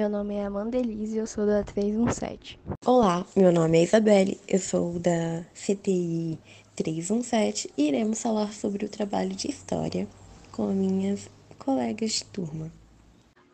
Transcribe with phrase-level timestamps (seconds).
[0.00, 2.58] Meu nome é Amanda Elise e eu sou da 317.
[2.86, 6.38] Olá, meu nome é Isabelle, eu sou da CTI
[6.74, 10.08] 317 e iremos falar sobre o trabalho de história
[10.52, 11.28] com minhas
[11.58, 12.72] colegas de turma.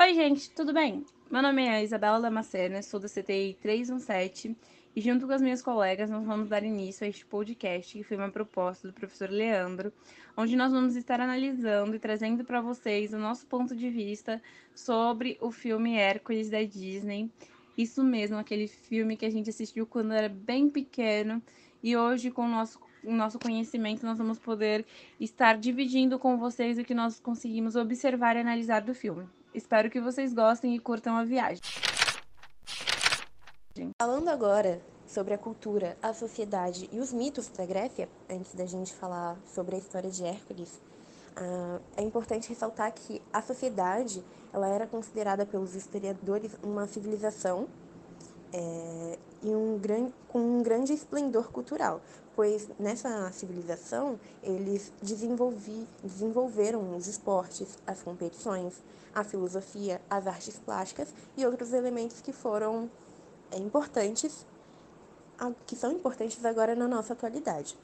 [0.00, 1.04] Oi, gente, tudo bem?
[1.28, 4.56] Meu nome é Isabela Damascena, sou da CTI 317
[4.94, 8.16] e junto com as minhas colegas nós vamos dar início a este podcast que foi
[8.16, 9.92] uma proposta do professor Leandro,
[10.36, 14.40] onde nós vamos estar analisando e trazendo para vocês o nosso ponto de vista
[14.72, 17.28] sobre o filme Hércules da Disney.
[17.76, 21.42] Isso mesmo, aquele filme que a gente assistiu quando era bem pequeno
[21.82, 24.84] e hoje com o nosso o nosso conhecimento, nós vamos poder
[25.20, 29.28] estar dividindo com vocês o que nós conseguimos observar e analisar do filme.
[29.56, 31.62] Espero que vocês gostem e curtam a viagem.
[33.98, 38.92] Falando agora sobre a cultura, a sociedade e os mitos da Grécia, antes da gente
[38.92, 40.78] falar sobre a história de Hércules,
[41.38, 47.66] uh, é importante ressaltar que a sociedade ela era considerada pelos historiadores uma civilização
[48.52, 52.02] é, e um grande, com um grande esplendor cultural,
[52.36, 58.74] pois nessa civilização eles desenvolveram os esportes, as competições,
[59.14, 62.90] a filosofia, as artes plásticas e outros elementos que foram
[63.50, 64.46] é, importantes,
[65.66, 67.76] que são importantes agora na nossa atualidade.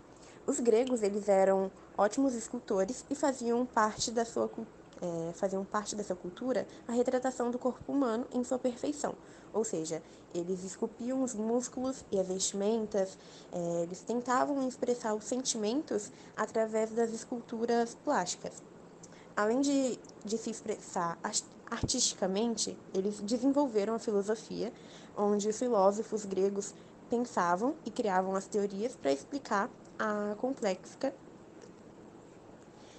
[0.46, 5.96] Os gregos eles eram ótimos escultores e faziam parte da sua cultura é, faziam parte
[5.96, 9.14] dessa cultura a retratação do corpo humano em sua perfeição.
[9.52, 10.00] Ou seja,
[10.32, 13.18] eles esculpiam os músculos e as vestimentas,
[13.52, 18.62] é, eles tentavam expressar os sentimentos através das esculturas plásticas.
[19.36, 21.18] Além de, de se expressar
[21.70, 24.72] artisticamente, eles desenvolveram a filosofia,
[25.16, 26.74] onde os filósofos gregos
[27.10, 31.12] pensavam e criavam as teorias para explicar a complexa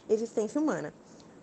[0.09, 0.93] existência humana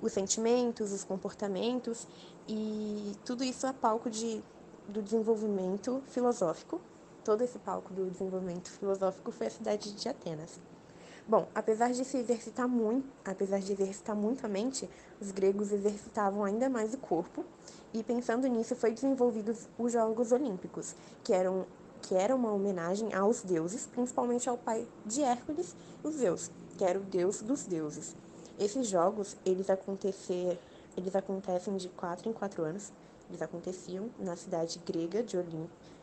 [0.00, 2.06] os sentimentos, os comportamentos
[2.48, 4.42] e tudo isso é palco de,
[4.88, 6.80] do desenvolvimento filosófico.
[7.24, 10.58] Todo esse palco do desenvolvimento filosófico foi a cidade de Atenas.
[11.28, 14.88] Bom, apesar de se exercitar muito, apesar de exercitar muito a mente,
[15.20, 17.44] os gregos exercitavam ainda mais o corpo,
[17.92, 21.66] e pensando nisso foi desenvolvidos os Jogos Olímpicos, que eram
[22.02, 26.98] que era uma homenagem aos deuses, principalmente ao pai de Hércules, o Zeus, que era
[26.98, 28.16] o deus dos deuses.
[28.60, 30.60] Esses jogos, eles, acontecer,
[30.94, 32.92] eles acontecem de quatro em quatro anos.
[33.30, 35.38] Eles aconteciam na cidade grega de,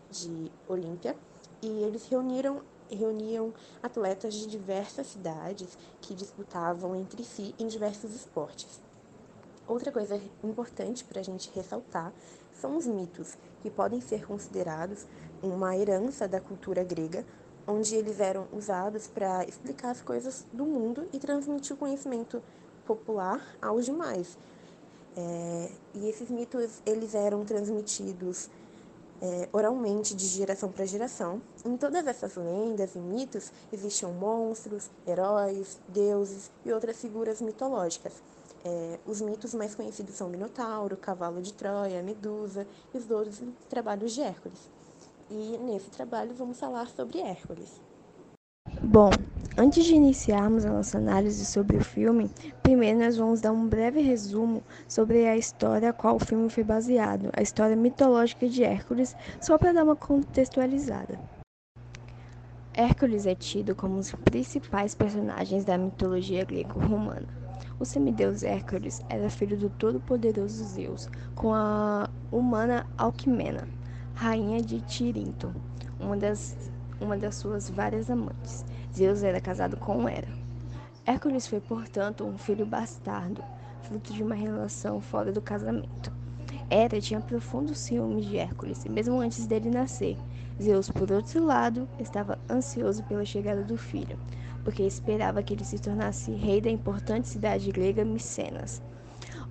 [0.10, 1.16] de Olímpia
[1.62, 3.54] e eles reuniram, reuniam
[3.84, 8.82] atletas de diversas cidades que disputavam entre si em diversos esportes.
[9.68, 12.12] Outra coisa importante para a gente ressaltar
[12.60, 15.06] são os mitos, que podem ser considerados
[15.44, 17.24] uma herança da cultura grega,
[17.68, 22.42] onde eles eram usados para explicar as coisas do mundo e transmitir o conhecimento
[22.86, 24.38] popular aos demais.
[25.16, 28.50] É, e esses mitos eles eram transmitidos
[29.22, 31.42] é, oralmente de geração para geração.
[31.66, 38.14] Em todas essas lendas e mitos existiam monstros, heróis, deuses e outras figuras mitológicas.
[38.64, 44.14] É, os mitos mais conhecidos são Minotauro, Cavalo de Troia, Medusa e os doze trabalhos
[44.14, 44.77] de Hércules
[45.30, 47.82] e nesse trabalho vamos falar sobre Hércules.
[48.82, 49.10] Bom,
[49.58, 52.30] antes de iniciarmos a nossa análise sobre o filme,
[52.62, 56.64] primeiro nós vamos dar um breve resumo sobre a história a qual o filme foi
[56.64, 61.20] baseado, a história mitológica de Hércules, só para dar uma contextualizada.
[62.74, 67.28] Hércules é tido como um dos principais personagens da mitologia greco-romana.
[67.80, 73.68] O semideus Hércules era filho do todo-poderoso Zeus, com a humana Alquimena,
[74.18, 75.54] rainha de Tirinto,
[76.00, 78.66] uma das, uma das suas várias amantes.
[78.92, 80.28] Zeus era casado com Hera.
[81.06, 83.44] Hércules foi, portanto, um filho bastardo,
[83.84, 86.12] fruto de uma relação fora do casamento.
[86.68, 90.18] Hera tinha profundo ciúme de Hércules, mesmo antes dele nascer.
[90.60, 94.18] Zeus, por outro lado, estava ansioso pela chegada do filho,
[94.64, 98.82] porque esperava que ele se tornasse rei da importante cidade grega Micenas.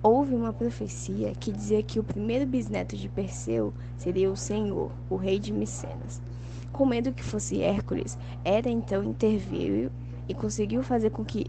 [0.03, 5.15] Houve uma profecia que dizia que o primeiro bisneto de Perseu seria o Senhor, o
[5.15, 6.21] rei de Micenas.
[6.71, 9.91] Com medo que fosse Hércules, Hera então interveio
[10.29, 11.47] e conseguiu fazer com que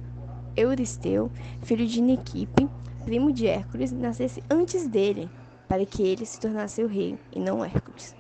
[0.57, 1.31] Euristeu,
[1.63, 2.67] filho de Niquipe,
[3.05, 5.29] primo de Hércules, nascesse antes dele,
[5.69, 8.17] para que ele se tornasse o rei e não Hércules.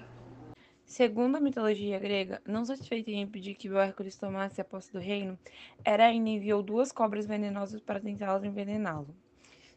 [0.84, 4.98] Segundo a mitologia grega, não satisfeito em impedir que o Hércules tomasse a posse do
[4.98, 5.38] reino,
[5.84, 9.08] Hera enviou duas cobras venenosas para tentá-las envenená-lo.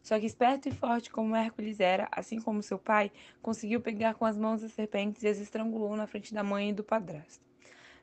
[0.02, 4.24] Só que esperto e forte como Hércules era, assim como seu pai, conseguiu pegar com
[4.24, 7.44] as mãos as serpentes e as estrangulou na frente da mãe e do padrasto.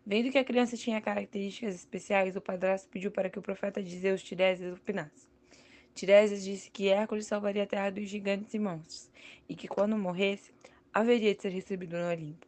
[0.06, 4.00] Vendo que a criança tinha características especiais, o padrasto pediu para que o profeta de
[4.00, 5.28] Zeus o pinasse.
[5.94, 9.12] Tiresias disse que Hércules salvaria a terra dos gigantes e monstros,
[9.50, 10.54] e que quando morresse,
[10.94, 12.48] haveria de ser recebido no Olimpo.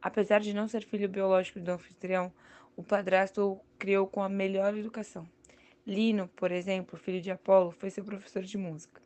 [0.00, 2.32] Apesar de não ser filho biológico do anfitrião,
[2.76, 5.28] o padrasto o criou com a melhor educação.
[5.86, 9.02] Lino, por exemplo, filho de Apolo, foi seu professor de música.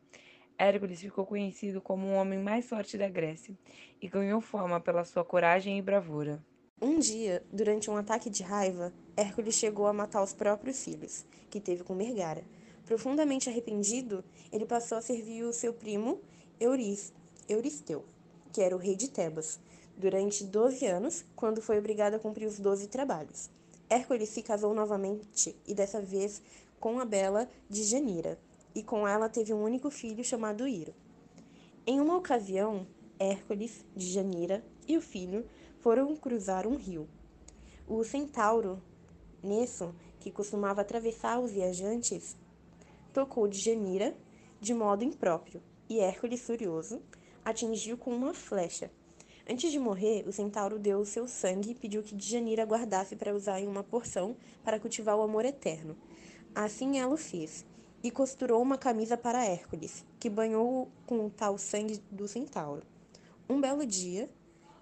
[0.59, 3.57] Hércules ficou conhecido como o homem mais forte da Grécia
[3.99, 6.39] e ganhou fama pela sua coragem e bravura.
[6.79, 11.59] Um dia, durante um ataque de raiva, Hércules chegou a matar os próprios filhos, que
[11.59, 12.43] teve com Mergara.
[12.85, 16.21] Profundamente arrependido, ele passou a servir o seu primo
[16.59, 17.11] Euris,
[17.49, 18.05] Euristeu,
[18.53, 19.59] que era o rei de Tebas,
[19.97, 23.49] durante 12 anos, quando foi obrigado a cumprir os 12 trabalhos.
[23.89, 26.41] Hércules se casou novamente e dessa vez
[26.79, 28.39] com a bela de Janira,
[28.73, 30.93] e com ela teve um único filho chamado Iro.
[31.85, 32.85] Em uma ocasião,
[33.19, 35.45] Hércules, de Janira e o filho
[35.79, 37.07] foram cruzar um rio.
[37.87, 38.81] O centauro,
[39.41, 42.35] Nesso, que costumava atravessar os viajantes,
[43.13, 44.15] tocou de Janira
[44.59, 47.01] de modo impróprio, e Hércules, furioso,
[47.45, 48.91] atingiu com uma flecha.
[49.49, 53.33] Antes de morrer, o centauro deu o seu sangue e pediu que Djanira guardasse para
[53.33, 55.95] usar em uma porção para cultivar o amor eterno.
[56.59, 57.63] Assim ela o fez,
[58.03, 62.81] e costurou uma camisa para Hércules, que banhou com o tal sangue do centauro.
[63.47, 64.27] Um belo dia,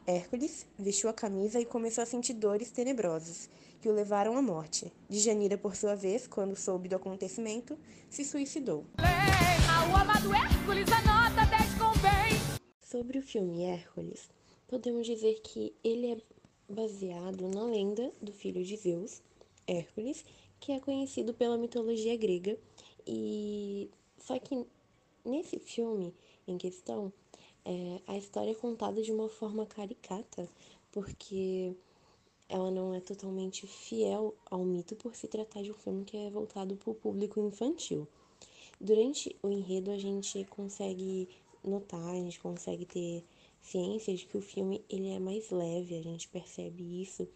[0.07, 3.49] Hércules vestiu a camisa e começou a sentir dores tenebrosas,
[3.81, 4.89] que o levaram à morte.
[5.09, 7.77] Djanira, por sua vez, quando soube do acontecimento,
[8.09, 8.85] se suicidou.
[12.79, 14.29] Sobre o filme Hércules,
[14.65, 16.17] podemos dizer que ele é
[16.73, 19.21] baseado na lenda do filho de Zeus,
[19.67, 20.23] Hércules,
[20.65, 22.57] que é conhecido pela mitologia grega
[23.05, 24.65] e só que
[25.23, 26.11] nesse filme
[26.47, 27.13] em questão,
[27.63, 30.49] é, a história é contada de uma forma caricata,
[30.91, 31.71] porque
[32.49, 36.31] ela não é totalmente fiel ao mito por se tratar de um filme que é
[36.31, 38.07] voltado para o público infantil.
[38.81, 41.29] Durante o enredo a gente consegue
[41.63, 43.23] notar, a gente consegue ter
[43.61, 47.27] ciência de que o filme ele é mais leve, a gente percebe isso,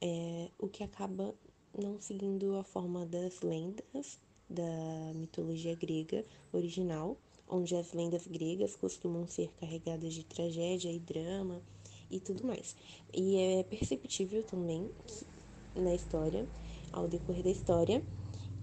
[0.00, 1.34] é, o que acaba
[1.76, 4.18] não seguindo a forma das lendas
[4.48, 7.16] da mitologia grega original,
[7.48, 11.62] onde as lendas gregas costumam ser carregadas de tragédia e drama
[12.10, 12.76] e tudo mais.
[13.12, 16.46] E é perceptível também que, na história,
[16.92, 18.02] ao decorrer da história,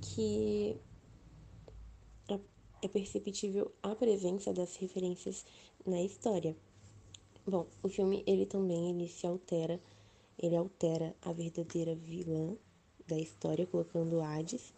[0.02, 0.76] que
[2.86, 5.44] é perceptível a presença das referências
[5.86, 6.56] na história.
[7.46, 9.80] Bom, o filme ele também ele se altera,
[10.38, 12.56] ele altera a verdadeira vilã
[13.08, 14.74] da história, colocando Hades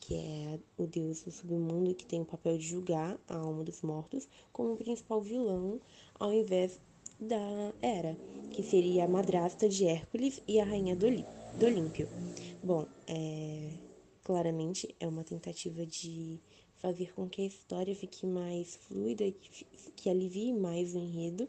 [0.00, 3.82] que é o deus do submundo que tem o papel de julgar a alma dos
[3.82, 5.80] mortos, como principal vilão,
[6.18, 6.80] ao invés
[7.20, 8.16] da Hera,
[8.52, 12.08] que seria a madrasta de Hércules e a rainha do, do Olímpio.
[12.62, 13.70] Bom, é,
[14.24, 16.38] claramente é uma tentativa de
[16.78, 19.66] fazer com que a história fique mais fluida, que,
[19.96, 21.48] que alivie mais o enredo,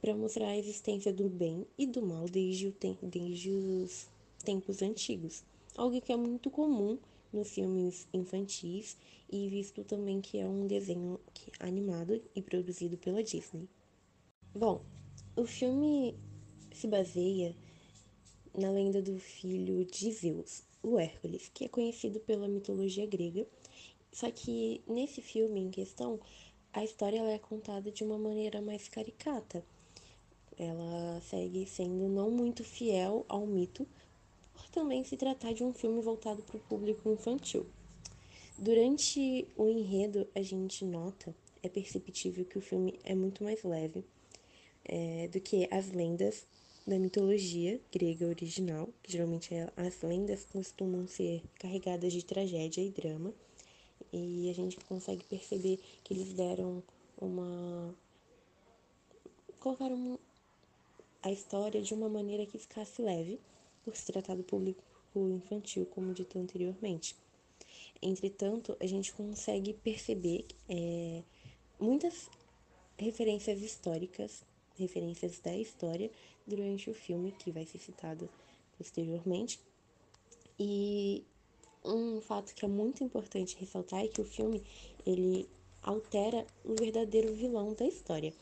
[0.00, 4.08] para mostrar a existência do bem e do mal desde, desde os
[4.42, 5.44] tempos antigos.
[5.76, 6.98] Algo que é muito comum
[7.32, 8.96] nos filmes infantis
[9.30, 11.20] e visto também que é um desenho
[11.60, 13.68] animado e produzido pela Disney.
[14.52, 14.82] Bom,
[15.36, 16.16] o filme
[16.72, 17.54] se baseia
[18.56, 23.46] na lenda do filho de Zeus, o Hércules, que é conhecido pela mitologia grega.
[24.12, 26.18] Só que nesse filme em questão,
[26.72, 29.64] a história é contada de uma maneira mais caricata.
[30.58, 33.86] Ela segue sendo não muito fiel ao mito,
[34.68, 37.66] também se tratar de um filme voltado para o público infantil.
[38.58, 44.04] Durante o enredo, a gente nota, é perceptível que o filme é muito mais leve
[44.84, 46.46] é, do que as lendas
[46.86, 52.90] da mitologia grega original, que geralmente é, as lendas costumam ser carregadas de tragédia e
[52.90, 53.32] drama,
[54.12, 56.82] e a gente consegue perceber que eles deram
[57.20, 57.94] uma.
[59.60, 60.18] colocaram
[61.22, 63.38] a história de uma maneira que ficasse leve
[63.84, 64.82] por se tratar do público
[65.14, 67.16] infantil, como dito anteriormente.
[68.02, 71.22] Entretanto, a gente consegue perceber é,
[71.78, 72.30] muitas
[72.98, 74.44] referências históricas,
[74.76, 76.10] referências da história
[76.46, 78.28] durante o filme, que vai ser citado
[78.78, 79.60] posteriormente.
[80.58, 81.24] E
[81.84, 84.62] um fato que é muito importante ressaltar é que o filme
[85.06, 85.48] ele
[85.82, 88.32] altera o verdadeiro vilão da história.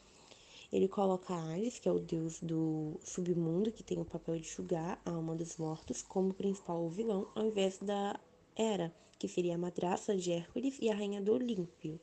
[0.70, 5.00] Ele coloca Ares, que é o deus do submundo, que tem o papel de julgar
[5.04, 8.20] a alma dos mortos, como principal vilão, ao invés da
[8.54, 11.98] Hera, que seria a madraça de Hércules e a rainha do Olímpio,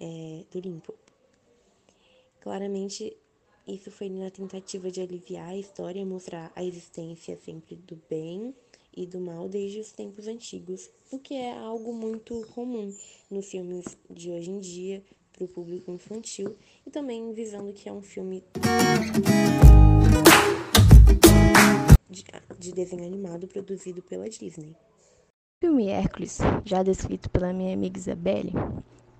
[0.00, 0.94] é, do Olimpo.
[2.40, 3.16] Claramente,
[3.66, 8.54] isso foi na tentativa de aliviar a história e mostrar a existência sempre do bem
[8.96, 12.94] e do mal desde os tempos antigos, o que é algo muito comum
[13.28, 15.02] nos filmes de hoje em dia,
[15.36, 18.42] para o público infantil e também visando que é um filme
[22.08, 22.24] de,
[22.58, 24.70] de desenho animado produzido pela Disney.
[24.70, 28.52] O filme Hércules, já descrito pela minha amiga Isabelle,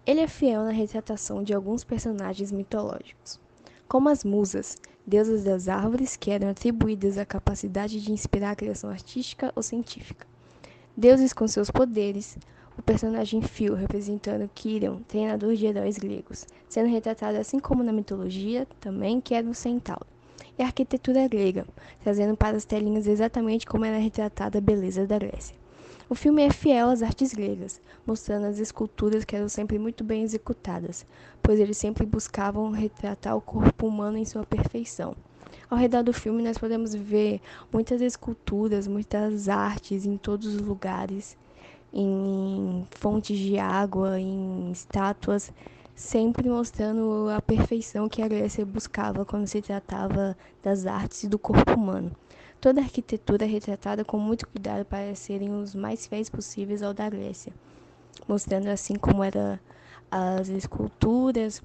[0.07, 3.39] ele é fiel na retratação de alguns personagens mitológicos,
[3.87, 8.89] como as musas, deusas das árvores que eram atribuídas a capacidade de inspirar a criação
[8.89, 10.27] artística ou científica.
[10.97, 12.39] Deuses com seus poderes,
[12.79, 18.67] o personagem Phil representando Quirion, treinador de heróis gregos, sendo retratado assim como na mitologia
[18.81, 20.07] também que era um centauro.
[20.59, 21.67] E a arquitetura grega,
[22.03, 25.57] trazendo para as telinhas exatamente como era retratada a beleza da Grécia.
[26.09, 30.23] O filme é fiel às artes gregas, mostrando as esculturas que eram sempre muito bem
[30.23, 31.05] executadas,
[31.43, 35.17] pois eles sempre buscavam retratar o corpo humano em sua perfeição.
[35.69, 37.41] Ao redor do filme, nós podemos ver
[37.73, 41.37] muitas esculturas, muitas artes em todos os lugares,
[41.99, 45.51] em fontes de água, em estátuas,
[45.95, 51.39] sempre mostrando a perfeição que a Grécia buscava quando se tratava das artes e do
[51.39, 52.13] corpo humano.
[52.61, 56.93] Toda a arquitetura é retratada com muito cuidado para serem os mais fiéis possíveis ao
[56.93, 57.51] da Grécia,
[58.29, 59.59] mostrando assim como eram
[60.11, 61.63] as esculturas,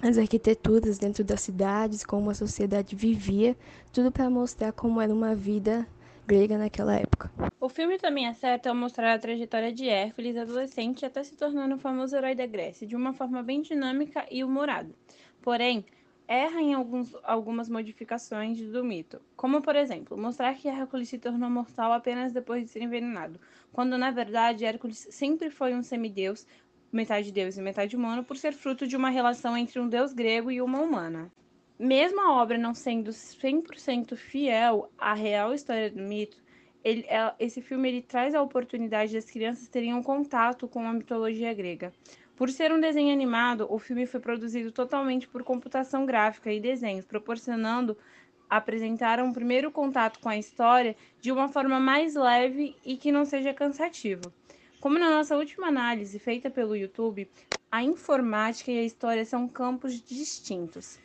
[0.00, 3.56] as arquiteturas dentro das cidades, como a sociedade vivia,
[3.92, 5.84] tudo para mostrar como era uma vida
[6.28, 7.30] grega naquela época.
[7.58, 11.78] O filme também acerta ao mostrar a trajetória de Hércules, adolescente, até se tornando o
[11.78, 14.94] famoso herói da Grécia, de uma forma bem dinâmica e humorada.
[15.40, 15.86] Porém,
[16.28, 21.48] erra em alguns, algumas modificações do mito, como por exemplo, mostrar que Hércules se tornou
[21.48, 23.40] mortal apenas depois de ser envenenado,
[23.72, 26.46] quando na verdade Hércules sempre foi um semideus,
[26.92, 30.50] metade deus e metade humano, por ser fruto de uma relação entre um deus grego
[30.50, 31.32] e uma humana.
[31.78, 36.36] Mesmo a obra não sendo 100% fiel à real história do mito,
[36.82, 40.92] ele, é, esse filme ele traz a oportunidade das crianças terem um contato com a
[40.92, 41.92] mitologia grega.
[42.34, 47.04] Por ser um desenho animado, o filme foi produzido totalmente por computação gráfica e desenhos,
[47.04, 47.96] proporcionando
[48.50, 53.24] apresentar um primeiro contato com a história de uma forma mais leve e que não
[53.24, 54.32] seja cansativo.
[54.80, 57.28] Como na nossa última análise feita pelo YouTube,
[57.70, 60.98] a informática e a história são campos distintos.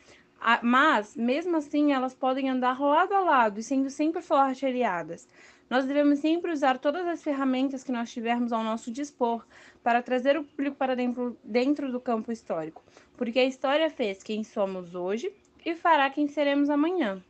[0.62, 5.28] Mas, mesmo assim, elas podem andar lado a lado e sendo sempre forte aliadas.
[5.70, 9.46] Nós devemos sempre usar todas as ferramentas que nós tivermos ao nosso dispor
[9.82, 12.84] para trazer o público para dentro, dentro do campo histórico,
[13.18, 15.32] porque a história fez quem somos hoje
[15.66, 17.22] e fará quem seremos amanhã.